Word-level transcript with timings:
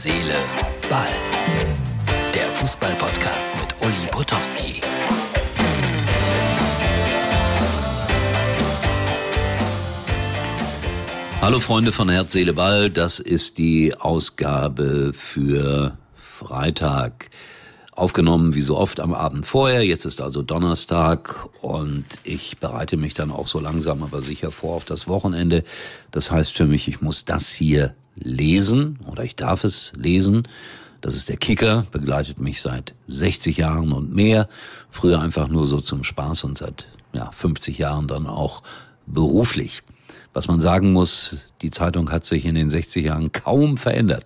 Seele, 0.00 0.36
Ball. 0.88 1.08
Der 2.32 2.48
Fußball-Podcast 2.52 3.50
mit 3.56 3.74
Uli 3.82 4.06
Potowski. 4.12 4.80
Hallo 11.40 11.58
Freunde 11.58 11.90
von 11.90 12.08
Herz, 12.10 12.32
Seele, 12.32 12.52
Ball. 12.52 12.90
Das 12.90 13.18
ist 13.18 13.58
die 13.58 13.92
Ausgabe 13.96 15.10
für 15.14 15.98
Freitag. 16.14 17.30
Aufgenommen 17.90 18.54
wie 18.54 18.60
so 18.60 18.76
oft 18.76 19.00
am 19.00 19.12
Abend 19.12 19.46
vorher. 19.46 19.84
Jetzt 19.84 20.04
ist 20.04 20.20
also 20.20 20.42
Donnerstag 20.42 21.48
und 21.60 22.04
ich 22.22 22.58
bereite 22.58 22.96
mich 22.96 23.14
dann 23.14 23.32
auch 23.32 23.48
so 23.48 23.58
langsam 23.58 24.04
aber 24.04 24.22
sicher 24.22 24.52
vor 24.52 24.76
auf 24.76 24.84
das 24.84 25.08
Wochenende. 25.08 25.64
Das 26.12 26.30
heißt 26.30 26.56
für 26.56 26.66
mich, 26.66 26.86
ich 26.86 27.00
muss 27.00 27.24
das 27.24 27.50
hier 27.50 27.96
lesen 28.22 28.98
oder 29.06 29.24
ich 29.24 29.36
darf 29.36 29.64
es 29.64 29.92
lesen. 29.96 30.46
Das 31.00 31.14
ist 31.14 31.28
der 31.28 31.36
Kicker, 31.36 31.86
begleitet 31.92 32.40
mich 32.40 32.60
seit 32.60 32.94
60 33.06 33.56
Jahren 33.56 33.92
und 33.92 34.12
mehr. 34.12 34.48
Früher 34.90 35.20
einfach 35.20 35.48
nur 35.48 35.64
so 35.64 35.80
zum 35.80 36.02
Spaß 36.02 36.44
und 36.44 36.58
seit 36.58 36.86
ja, 37.12 37.30
50 37.30 37.78
Jahren 37.78 38.08
dann 38.08 38.26
auch 38.26 38.62
beruflich. 39.06 39.82
Was 40.32 40.48
man 40.48 40.60
sagen 40.60 40.92
muss, 40.92 41.48
die 41.62 41.70
Zeitung 41.70 42.10
hat 42.10 42.24
sich 42.24 42.44
in 42.44 42.54
den 42.54 42.68
60 42.68 43.06
Jahren 43.06 43.32
kaum 43.32 43.76
verändert. 43.76 44.24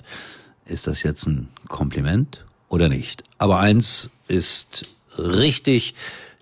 Ist 0.64 0.86
das 0.86 1.02
jetzt 1.02 1.26
ein 1.26 1.48
Kompliment 1.68 2.44
oder 2.68 2.88
nicht? 2.88 3.24
Aber 3.38 3.58
eins 3.58 4.10
ist 4.28 4.90
richtig, 5.18 5.94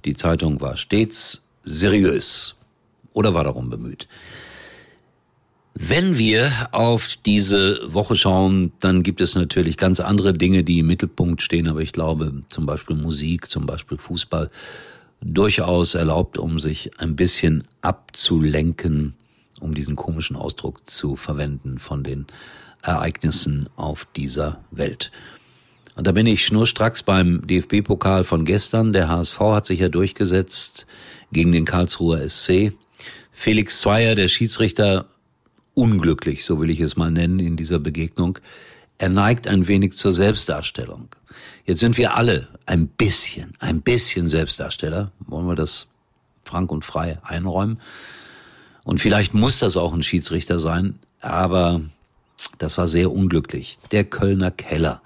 die 0.04 0.14
Zeitung 0.14 0.60
war 0.60 0.76
stets 0.76 1.44
seriös 1.64 2.54
oder 3.12 3.34
war 3.34 3.44
darum 3.44 3.70
bemüht. 3.70 4.08
Wenn 5.74 6.18
wir 6.18 6.68
auf 6.72 7.16
diese 7.24 7.80
Woche 7.86 8.16
schauen, 8.16 8.72
dann 8.80 9.02
gibt 9.02 9.20
es 9.20 9.34
natürlich 9.34 9.76
ganz 9.76 10.00
andere 10.00 10.32
Dinge, 10.32 10.64
die 10.64 10.80
im 10.80 10.88
Mittelpunkt 10.88 11.42
stehen, 11.42 11.68
aber 11.68 11.80
ich 11.80 11.92
glaube 11.92 12.42
zum 12.48 12.66
Beispiel 12.66 12.96
Musik, 12.96 13.48
zum 13.48 13.66
Beispiel 13.66 13.96
Fußball 13.96 14.50
durchaus 15.20 15.94
erlaubt, 15.94 16.38
um 16.38 16.58
sich 16.58 16.98
ein 16.98 17.14
bisschen 17.14 17.64
abzulenken, 17.82 19.14
um 19.60 19.74
diesen 19.74 19.94
komischen 19.94 20.36
Ausdruck 20.36 20.88
zu 20.88 21.16
verwenden 21.16 21.78
von 21.78 22.02
den 22.02 22.26
Ereignissen 22.82 23.68
auf 23.76 24.06
dieser 24.16 24.64
Welt. 24.70 25.12
Und 25.94 26.06
da 26.06 26.12
bin 26.12 26.26
ich 26.26 26.46
schnurstracks 26.46 27.02
beim 27.02 27.46
DFB-Pokal 27.46 28.24
von 28.24 28.44
gestern. 28.44 28.92
Der 28.92 29.08
HSV 29.08 29.38
hat 29.40 29.66
sich 29.66 29.80
ja 29.80 29.88
durchgesetzt 29.88 30.86
gegen 31.30 31.52
den 31.52 31.64
Karlsruher 31.64 32.26
SC. 32.26 32.72
Felix 33.32 33.80
Zweier, 33.80 34.14
der 34.14 34.28
Schiedsrichter, 34.28 35.06
unglücklich, 35.80 36.44
so 36.44 36.60
will 36.60 36.68
ich 36.68 36.80
es 36.80 36.98
mal 36.98 37.10
nennen, 37.10 37.38
in 37.38 37.56
dieser 37.56 37.78
Begegnung. 37.78 38.38
Er 38.98 39.08
neigt 39.08 39.48
ein 39.48 39.66
wenig 39.66 39.94
zur 39.94 40.12
Selbstdarstellung. 40.12 41.08
Jetzt 41.64 41.80
sind 41.80 41.96
wir 41.96 42.16
alle 42.16 42.48
ein 42.66 42.86
bisschen, 42.86 43.54
ein 43.60 43.80
bisschen 43.80 44.26
Selbstdarsteller. 44.26 45.10
Wollen 45.20 45.46
wir 45.46 45.54
das 45.54 45.94
frank 46.44 46.70
und 46.70 46.84
frei 46.84 47.14
einräumen? 47.22 47.80
Und 48.84 49.00
vielleicht 49.00 49.32
muss 49.32 49.58
das 49.58 49.78
auch 49.78 49.94
ein 49.94 50.02
Schiedsrichter 50.02 50.58
sein, 50.58 50.98
aber 51.22 51.80
das 52.58 52.76
war 52.76 52.86
sehr 52.86 53.10
unglücklich. 53.10 53.78
Der 53.90 54.04
Kölner 54.04 54.50
Keller, 54.50 55.00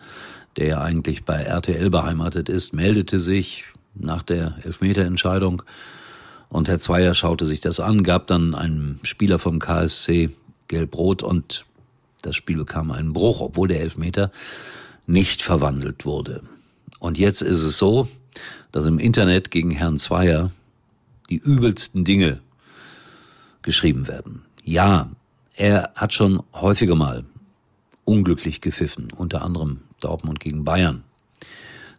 der 0.56 0.67
ja 0.67 0.80
eigentlich 0.80 1.25
bei 1.25 1.36
RTL 1.36 1.89
beheimatet 1.89 2.48
ist, 2.48 2.75
meldete 2.75 3.20
sich 3.20 3.67
nach 3.95 4.25
der 4.25 4.56
Elfmeterentscheidung 4.64 5.62
und 6.48 6.67
Herr 6.67 6.80
Zweier 6.80 7.14
schaute 7.14 7.47
sich 7.47 7.61
das 7.61 7.78
an, 7.78 8.02
gab 8.02 8.27
dann 8.27 8.56
einem 8.56 8.98
Spieler 9.02 9.39
vom 9.39 9.61
KSC 9.61 10.30
gelb-rot 10.69 11.23
und 11.23 11.67
das 12.23 12.37
Spiel 12.37 12.57
bekam 12.57 12.91
einen 12.91 13.12
Bruch, 13.12 13.41
obwohl 13.41 13.69
der 13.69 13.81
Elfmeter 13.81 14.31
nicht 15.07 15.43
verwandelt 15.43 16.07
wurde. 16.07 16.43
Und 16.98 17.19
jetzt 17.19 17.43
ist 17.43 17.62
es 17.62 17.77
so, 17.77 18.09
dass 18.73 18.87
im 18.87 18.98
Internet 18.98 19.51
gegen 19.51 19.70
Herrn 19.70 19.98
Zweier 19.98 20.51
die 21.29 21.36
übelsten 21.36 22.05
Dinge 22.05 22.41
geschrieben 23.63 24.08
werden. 24.08 24.42
Ja, 24.63 25.11
er 25.55 25.92
hat 25.95 26.14
schon 26.14 26.42
häufiger 26.53 26.95
mal 26.95 27.24
unglücklich 28.05 28.61
gepfiffen, 28.61 29.08
unter 29.13 29.42
anderem 29.42 29.80
Dortmund 30.01 30.41
gegen 30.41 30.64
Bayern. 30.64 31.05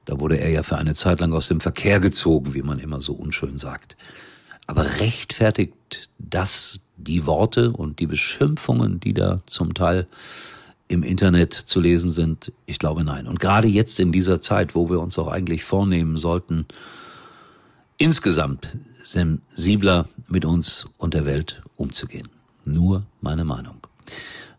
Da 0.06 0.20
wurde 0.20 0.38
er 0.38 0.50
ja 0.50 0.64
für 0.64 0.78
eine 0.78 0.94
Zeit 0.94 1.20
lang 1.20 1.34
aus 1.34 1.48
dem 1.48 1.62
Verkehr 1.62 2.00
gezogen, 2.00 2.54
wie 2.54 2.62
man 2.62 2.80
immer 2.80 3.02
so 3.02 3.14
unschön 3.14 3.58
sagt. 3.58 3.98
Aber 4.68 5.00
rechtfertigt 5.00 6.10
das 6.20 6.80
die 6.98 7.26
Worte 7.26 7.72
und 7.72 8.00
die 8.00 8.08
Beschimpfungen, 8.08 9.00
die 9.00 9.14
da 9.14 9.42
zum 9.46 9.74
Teil 9.74 10.08
im 10.88 11.04
Internet 11.04 11.54
zu 11.54 11.80
lesen 11.80 12.12
sind? 12.12 12.52
Ich 12.66 12.80
glaube 12.80 13.04
nein. 13.04 13.28
Und 13.28 13.40
gerade 13.40 13.68
jetzt 13.68 14.00
in 14.00 14.12
dieser 14.12 14.42
Zeit, 14.42 14.76
wo 14.76 14.90
wir 14.90 15.00
uns 15.00 15.18
auch 15.20 15.28
eigentlich 15.28 15.64
vornehmen 15.64 16.18
sollten, 16.18 16.66
insgesamt 17.98 18.78
sensibler 19.04 20.08
mit 20.28 20.46
uns 20.46 20.88
und 20.98 21.14
der 21.14 21.26
Welt 21.26 21.62
umzugehen. 21.76 22.28
Nur 22.66 23.04
meine 23.22 23.46
Meinung. 23.46 23.76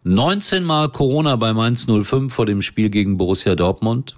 19 0.05 0.63
Mal 0.63 0.89
Corona 0.91 1.35
bei 1.35 1.53
Mainz 1.53 1.87
05 1.87 2.33
vor 2.33 2.47
dem 2.47 2.63
Spiel 2.63 2.91
gegen 2.91 3.17
Borussia 3.17 3.57
Dortmund. 3.57 4.17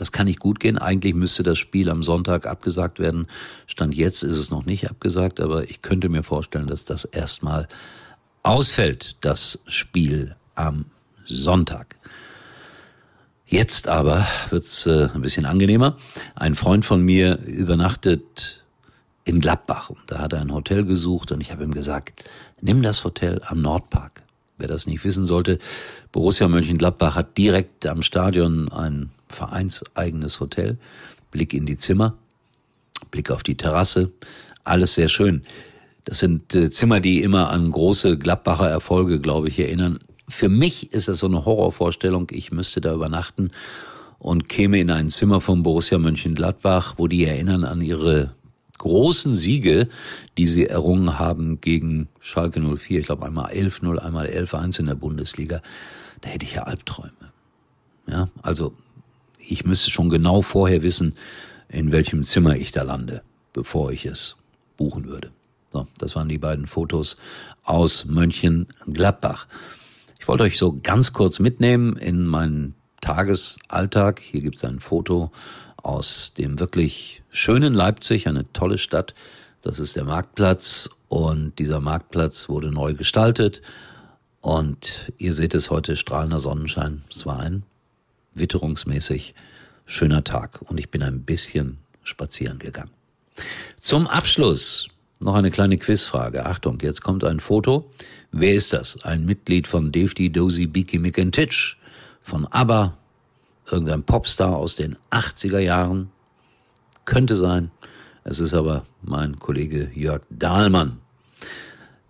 Das 0.00 0.12
kann 0.12 0.24
nicht 0.24 0.40
gut 0.40 0.60
gehen. 0.60 0.78
Eigentlich 0.78 1.14
müsste 1.14 1.42
das 1.42 1.58
Spiel 1.58 1.90
am 1.90 2.02
Sonntag 2.02 2.46
abgesagt 2.46 2.98
werden. 2.98 3.26
Stand 3.66 3.94
jetzt 3.94 4.22
ist 4.22 4.38
es 4.38 4.50
noch 4.50 4.64
nicht 4.64 4.88
abgesagt, 4.88 5.40
aber 5.40 5.68
ich 5.68 5.82
könnte 5.82 6.08
mir 6.08 6.22
vorstellen, 6.22 6.68
dass 6.68 6.86
das 6.86 7.04
erstmal 7.04 7.68
ausfällt, 8.42 9.16
das 9.20 9.60
Spiel 9.66 10.36
am 10.54 10.86
Sonntag. 11.26 11.96
Jetzt 13.44 13.88
aber 13.88 14.26
wird's 14.48 14.86
äh, 14.86 15.10
ein 15.12 15.20
bisschen 15.20 15.44
angenehmer. 15.44 15.98
Ein 16.34 16.54
Freund 16.54 16.86
von 16.86 17.02
mir 17.02 17.38
übernachtet 17.40 18.64
in 19.24 19.38
Gladbach. 19.38 19.90
Da 20.06 20.20
hat 20.20 20.32
er 20.32 20.40
ein 20.40 20.54
Hotel 20.54 20.86
gesucht 20.86 21.30
und 21.30 21.42
ich 21.42 21.52
habe 21.52 21.62
ihm 21.62 21.74
gesagt, 21.74 22.24
nimm 22.62 22.82
das 22.82 23.04
Hotel 23.04 23.42
am 23.44 23.60
Nordpark. 23.60 24.22
Wer 24.56 24.68
das 24.68 24.86
nicht 24.86 25.04
wissen 25.04 25.26
sollte, 25.26 25.58
Borussia 26.10 26.48
Mönchengladbach 26.48 27.16
hat 27.16 27.36
direkt 27.36 27.84
am 27.84 28.00
Stadion 28.00 28.72
ein 28.72 29.10
vereinseigenes 29.30 30.40
Hotel. 30.40 30.78
Blick 31.30 31.54
in 31.54 31.66
die 31.66 31.76
Zimmer, 31.76 32.16
Blick 33.10 33.30
auf 33.30 33.42
die 33.42 33.56
Terrasse, 33.56 34.12
alles 34.64 34.94
sehr 34.94 35.08
schön. 35.08 35.42
Das 36.04 36.18
sind 36.18 36.54
äh, 36.54 36.70
Zimmer, 36.70 37.00
die 37.00 37.22
immer 37.22 37.50
an 37.50 37.70
große 37.70 38.18
Gladbacher 38.18 38.68
Erfolge, 38.68 39.20
glaube 39.20 39.48
ich, 39.48 39.58
erinnern. 39.58 40.00
Für 40.28 40.48
mich 40.48 40.92
ist 40.92 41.08
das 41.08 41.18
so 41.18 41.26
eine 41.26 41.44
Horrorvorstellung. 41.44 42.28
Ich 42.30 42.52
müsste 42.52 42.80
da 42.80 42.94
übernachten 42.94 43.50
und 44.18 44.48
käme 44.48 44.80
in 44.80 44.90
ein 44.90 45.08
Zimmer 45.08 45.40
von 45.40 45.62
Borussia 45.62 45.98
Mönchengladbach, 45.98 46.94
wo 46.96 47.08
die 47.08 47.24
erinnern 47.24 47.64
an 47.64 47.80
ihre 47.80 48.34
großen 48.78 49.34
Siege, 49.34 49.88
die 50.38 50.46
sie 50.46 50.66
errungen 50.66 51.18
haben 51.18 51.60
gegen 51.60 52.08
Schalke 52.20 52.60
04. 52.60 53.00
Ich 53.00 53.06
glaube 53.06 53.26
einmal 53.26 53.52
11-0, 53.52 53.98
einmal 53.98 54.26
11-1 54.26 54.80
in 54.80 54.86
der 54.86 54.94
Bundesliga. 54.94 55.62
Da 56.22 56.30
hätte 56.30 56.46
ich 56.46 56.54
ja 56.54 56.62
Albträume. 56.62 57.12
Ja, 58.06 58.28
also 58.42 58.72
ich 59.50 59.64
müsste 59.64 59.90
schon 59.90 60.08
genau 60.08 60.42
vorher 60.42 60.82
wissen, 60.82 61.14
in 61.68 61.92
welchem 61.92 62.24
Zimmer 62.24 62.56
ich 62.56 62.72
da 62.72 62.82
lande, 62.82 63.22
bevor 63.52 63.92
ich 63.92 64.06
es 64.06 64.36
buchen 64.76 65.06
würde. 65.06 65.30
So, 65.72 65.86
das 65.98 66.16
waren 66.16 66.28
die 66.28 66.38
beiden 66.38 66.66
Fotos 66.66 67.16
aus 67.62 68.06
Mönchengladbach. 68.06 69.46
Ich 70.18 70.26
wollte 70.26 70.42
euch 70.44 70.58
so 70.58 70.78
ganz 70.82 71.12
kurz 71.12 71.38
mitnehmen 71.38 71.96
in 71.96 72.26
meinen 72.26 72.74
Tagesalltag. 73.00 74.20
Hier 74.20 74.40
gibt 74.40 74.56
es 74.56 74.64
ein 74.64 74.80
Foto 74.80 75.30
aus 75.76 76.34
dem 76.34 76.60
wirklich 76.60 77.22
schönen 77.30 77.72
Leipzig, 77.72 78.26
eine 78.26 78.52
tolle 78.52 78.78
Stadt. 78.78 79.14
Das 79.62 79.78
ist 79.78 79.96
der 79.96 80.04
Marktplatz 80.04 80.90
und 81.08 81.58
dieser 81.58 81.80
Marktplatz 81.80 82.48
wurde 82.48 82.70
neu 82.70 82.94
gestaltet. 82.94 83.62
Und 84.40 85.12
ihr 85.18 85.32
seht 85.32 85.54
es 85.54 85.70
heute 85.70 85.96
strahlender 85.96 86.40
Sonnenschein. 86.40 87.02
Es 87.10 87.26
war 87.26 87.38
ein 87.38 87.62
witterungsmäßig 88.34 89.34
schöner 89.86 90.24
Tag 90.24 90.62
und 90.62 90.78
ich 90.78 90.90
bin 90.90 91.02
ein 91.02 91.22
bisschen 91.22 91.78
spazieren 92.02 92.58
gegangen. 92.58 92.90
Zum 93.78 94.06
Abschluss 94.06 94.88
noch 95.20 95.34
eine 95.34 95.50
kleine 95.50 95.76
Quizfrage. 95.78 96.46
Achtung, 96.46 96.78
jetzt 96.80 97.02
kommt 97.02 97.24
ein 97.24 97.40
Foto. 97.40 97.90
Wer 98.32 98.54
ist 98.54 98.72
das? 98.72 99.02
Ein 99.04 99.26
Mitglied 99.26 99.66
von 99.66 99.92
Davey 99.92 100.30
Dozy 100.30 100.66
Beaky 100.66 100.98
Mick 100.98 101.18
von 102.22 102.46
ABBA, 102.46 102.96
irgendein 103.70 104.02
Popstar 104.02 104.56
aus 104.56 104.76
den 104.76 104.96
80er 105.10 105.58
Jahren. 105.58 106.10
Könnte 107.04 107.34
sein. 107.34 107.70
Es 108.24 108.40
ist 108.40 108.54
aber 108.54 108.86
mein 109.02 109.38
Kollege 109.38 109.90
Jörg 109.94 110.22
Dahlmann. 110.30 110.99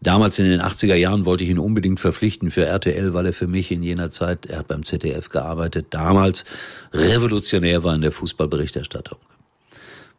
Damals 0.02 0.38
in 0.38 0.46
den 0.46 0.62
80er 0.62 0.94
Jahren 0.94 1.26
wollte 1.26 1.44
ich 1.44 1.50
ihn 1.50 1.58
unbedingt 1.58 2.00
verpflichten 2.00 2.50
für 2.50 2.64
RTL, 2.64 3.12
weil 3.12 3.26
er 3.26 3.32
für 3.34 3.46
mich 3.46 3.70
in 3.70 3.82
jener 3.82 4.08
Zeit, 4.08 4.46
er 4.46 4.60
hat 4.60 4.68
beim 4.68 4.84
ZDF 4.84 5.28
gearbeitet, 5.28 5.88
damals 5.90 6.46
revolutionär 6.94 7.84
war 7.84 7.94
in 7.94 8.00
der 8.00 8.12
Fußballberichterstattung. 8.12 9.18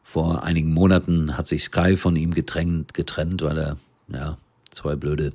Vor 0.03 0.43
einigen 0.43 0.71
Monaten 0.71 1.35
hat 1.35 1.47
sich 1.47 1.63
Sky 1.63 1.97
von 1.97 2.15
ihm 2.15 2.33
getrennt, 2.33 2.93
getrennt 2.93 3.41
weil 3.41 3.57
er 3.57 3.77
ja, 4.09 4.37
zwei 4.69 4.95
blöde 4.95 5.33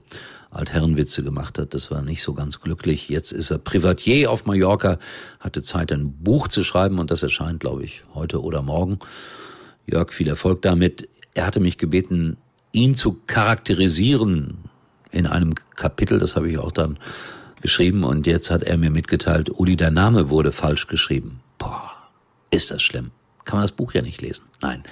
Altherrenwitze 0.50 1.24
gemacht 1.24 1.58
hat. 1.58 1.74
Das 1.74 1.90
war 1.90 2.02
nicht 2.02 2.22
so 2.22 2.34
ganz 2.34 2.60
glücklich. 2.60 3.08
Jetzt 3.08 3.32
ist 3.32 3.50
er 3.50 3.58
Privatier 3.58 4.30
auf 4.30 4.46
Mallorca, 4.46 4.98
hatte 5.40 5.62
Zeit, 5.62 5.90
ein 5.92 6.12
Buch 6.22 6.46
zu 6.48 6.62
schreiben 6.62 6.98
und 6.98 7.10
das 7.10 7.22
erscheint, 7.22 7.60
glaube 7.60 7.84
ich, 7.84 8.02
heute 8.14 8.42
oder 8.42 8.62
morgen. 8.62 8.98
Jörg, 9.86 10.12
viel 10.12 10.28
Erfolg 10.28 10.62
damit. 10.62 11.08
Er 11.34 11.46
hatte 11.46 11.60
mich 11.60 11.78
gebeten, 11.78 12.36
ihn 12.76 12.94
zu 12.94 13.18
charakterisieren 13.26 14.58
in 15.10 15.26
einem 15.26 15.54
Kapitel, 15.74 16.18
das 16.18 16.36
habe 16.36 16.50
ich 16.50 16.58
auch 16.58 16.72
dann 16.72 16.98
geschrieben 17.62 18.04
und 18.04 18.26
jetzt 18.26 18.50
hat 18.50 18.62
er 18.62 18.76
mir 18.76 18.90
mitgeteilt, 18.90 19.50
Uli, 19.50 19.76
der 19.76 19.90
Name 19.90 20.30
wurde 20.30 20.52
falsch 20.52 20.86
geschrieben. 20.86 21.40
Boah, 21.58 21.90
ist 22.50 22.70
das 22.70 22.82
schlimm. 22.82 23.10
Kann 23.44 23.58
man 23.58 23.62
das 23.62 23.72
Buch 23.72 23.94
ja 23.94 24.02
nicht 24.02 24.20
lesen. 24.20 24.46
Nein, 24.60 24.82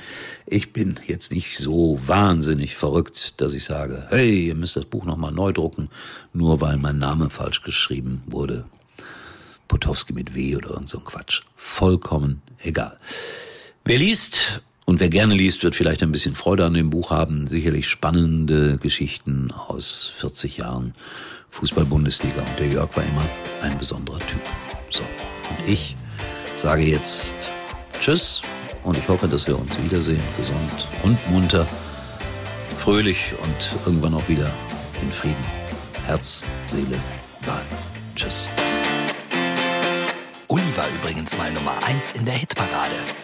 ich 0.46 0.72
bin 0.72 0.94
jetzt 1.06 1.32
nicht 1.32 1.58
so 1.58 1.98
wahnsinnig 2.06 2.76
verrückt, 2.76 3.40
dass 3.40 3.52
ich 3.52 3.64
sage, 3.64 4.06
hey, 4.10 4.46
ihr 4.46 4.54
müsst 4.54 4.76
das 4.76 4.84
Buch 4.86 5.04
nochmal 5.04 5.32
neu 5.32 5.52
drucken, 5.52 5.90
nur 6.32 6.60
weil 6.60 6.76
mein 6.76 6.98
Name 6.98 7.30
falsch 7.30 7.62
geschrieben 7.62 8.22
wurde. 8.26 8.64
Potowski 9.68 10.12
mit 10.12 10.34
W 10.34 10.56
oder 10.56 10.80
so 10.84 10.98
ein 10.98 11.04
Quatsch. 11.04 11.42
Vollkommen 11.56 12.42
egal. 12.60 12.96
Wer 13.84 13.98
liest 13.98 14.62
und 14.86 15.00
wer 15.00 15.08
gerne 15.08 15.34
liest, 15.34 15.64
wird 15.64 15.74
vielleicht 15.74 16.02
ein 16.02 16.12
bisschen 16.12 16.34
Freude 16.34 16.66
an 16.66 16.74
dem 16.74 16.90
Buch 16.90 17.10
haben. 17.10 17.46
Sicherlich 17.46 17.88
spannende 17.88 18.76
Geschichten 18.78 19.50
aus 19.50 20.12
40 20.16 20.58
Jahren 20.58 20.94
Fußball-Bundesliga. 21.50 22.40
Und 22.40 22.58
der 22.58 22.68
Jörg 22.68 22.94
war 22.94 23.04
immer 23.04 23.24
ein 23.62 23.78
besonderer 23.78 24.18
Typ. 24.20 24.42
So. 24.90 25.02
Und 25.02 25.68
ich 25.68 25.94
sage 26.56 26.82
jetzt 26.82 27.34
Tschüss 28.00 28.42
und 28.82 28.98
ich 28.98 29.08
hoffe, 29.08 29.26
dass 29.26 29.46
wir 29.46 29.58
uns 29.58 29.82
wiedersehen, 29.82 30.22
gesund 30.36 30.88
und 31.02 31.30
munter, 31.30 31.66
fröhlich 32.76 33.32
und 33.42 33.86
irgendwann 33.86 34.14
auch 34.14 34.28
wieder 34.28 34.50
in 35.00 35.10
Frieden. 35.10 35.44
Herz, 36.04 36.44
Seele, 36.66 36.98
Ball. 37.46 37.62
Tschüss. 38.14 38.48
Uli 40.48 40.76
war 40.76 40.86
übrigens 41.00 41.36
mal 41.38 41.50
Nummer 41.52 41.82
1 41.82 42.12
in 42.12 42.26
der 42.26 42.34
Hitparade. 42.34 43.23